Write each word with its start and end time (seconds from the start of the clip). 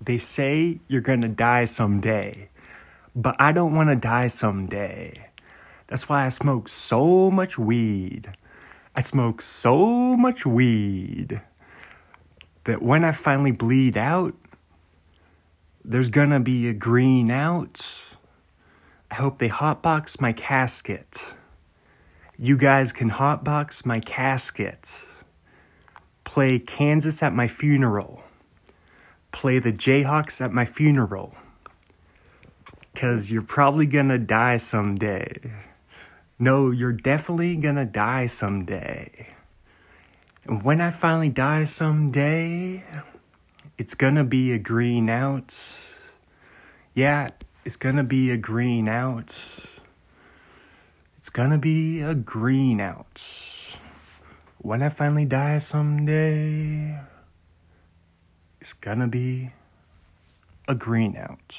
They 0.00 0.18
say 0.18 0.80
you're 0.88 1.00
gonna 1.00 1.28
die 1.28 1.64
someday, 1.64 2.48
but 3.14 3.34
I 3.38 3.52
don't 3.52 3.74
wanna 3.74 3.96
die 3.96 4.26
someday. 4.26 5.30
That's 5.86 6.08
why 6.08 6.26
I 6.26 6.28
smoke 6.28 6.68
so 6.68 7.30
much 7.30 7.58
weed. 7.58 8.32
I 8.94 9.00
smoke 9.00 9.40
so 9.40 10.16
much 10.16 10.44
weed 10.44 11.40
that 12.64 12.82
when 12.82 13.04
I 13.04 13.12
finally 13.12 13.52
bleed 13.52 13.96
out, 13.96 14.34
there's 15.84 16.10
gonna 16.10 16.40
be 16.40 16.68
a 16.68 16.74
green 16.74 17.30
out. 17.30 18.04
I 19.10 19.14
hope 19.14 19.38
they 19.38 19.48
hotbox 19.48 20.20
my 20.20 20.32
casket. 20.32 21.34
You 22.36 22.56
guys 22.58 22.92
can 22.92 23.10
hotbox 23.10 23.86
my 23.86 24.00
casket. 24.00 25.04
Play 26.24 26.58
Kansas 26.58 27.22
at 27.22 27.32
my 27.32 27.48
funeral. 27.48 28.25
Play 29.36 29.58
the 29.58 29.70
Jayhawks 29.70 30.40
at 30.40 30.50
my 30.50 30.64
funeral. 30.64 31.34
Cause 32.94 33.30
you're 33.30 33.42
probably 33.42 33.84
gonna 33.84 34.16
die 34.16 34.56
someday. 34.56 35.52
No, 36.38 36.70
you're 36.70 36.94
definitely 36.94 37.54
gonna 37.56 37.84
die 37.84 38.28
someday. 38.28 39.34
And 40.46 40.62
when 40.62 40.80
I 40.80 40.88
finally 40.88 41.28
die 41.28 41.64
someday, 41.64 42.82
it's 43.76 43.94
gonna 43.94 44.24
be 44.24 44.52
a 44.52 44.58
green 44.58 45.10
out. 45.10 45.54
Yeah, 46.94 47.28
it's 47.62 47.76
gonna 47.76 48.04
be 48.04 48.30
a 48.30 48.38
green 48.38 48.88
out. 48.88 49.36
It's 51.18 51.28
gonna 51.28 51.58
be 51.58 52.00
a 52.00 52.14
green 52.14 52.80
out. 52.80 53.22
When 54.56 54.82
I 54.82 54.88
finally 54.88 55.26
die 55.26 55.58
someday, 55.58 57.00
it's 58.66 58.72
gonna 58.72 59.06
be 59.06 59.52
a 60.66 60.74
green 60.74 61.16
out. 61.16 61.54